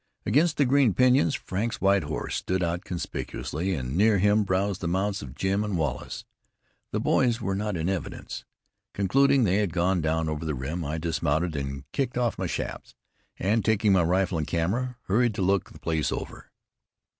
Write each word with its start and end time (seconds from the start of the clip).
Against 0.25 0.57
the 0.57 0.65
green 0.65 0.95
pinyons 0.95 1.35
Frank's 1.35 1.79
white 1.79 2.05
horse 2.05 2.33
stood 2.37 2.63
out 2.63 2.83
conspicuously, 2.83 3.75
and 3.75 3.95
near 3.95 4.17
him 4.17 4.43
browsed 4.43 4.81
the 4.81 4.87
mounts 4.87 5.21
of 5.21 5.35
Jim 5.35 5.63
and 5.63 5.77
Wallace. 5.77 6.25
The 6.91 6.99
boys 6.99 7.39
were 7.39 7.53
not 7.53 7.77
in 7.77 7.87
evidence. 7.87 8.43
Concluding 8.95 9.43
they 9.43 9.57
had 9.57 9.73
gone 9.73 10.01
down 10.01 10.27
over 10.27 10.43
the 10.43 10.55
rim, 10.55 10.83
I 10.83 10.97
dismounted 10.97 11.55
and 11.55 11.83
kicked 11.91 12.17
off 12.17 12.39
my 12.39 12.47
chaps, 12.47 12.95
and 13.37 13.63
taking 13.63 13.93
my 13.93 14.01
rifle 14.01 14.39
and 14.39 14.47
camera, 14.47 14.97
hurried 15.03 15.35
to 15.35 15.43
look 15.43 15.69
the 15.69 15.77
place 15.79 16.11
over. 16.11 16.49